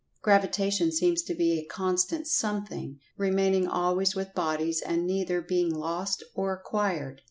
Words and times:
Gravitation 0.23 0.91
seems 0.91 1.21
to 1.21 1.35
be 1.35 1.59
a 1.59 1.63
constant 1.65 2.25
something, 2.25 2.97
remaining 3.19 3.67
always 3.67 4.15
with 4.15 4.33
bodies 4.33 4.81
and 4.81 5.05
neither 5.05 5.41
being 5.41 5.71
lost 5.71 6.23
or 6.33 6.53
acquired. 6.53 7.19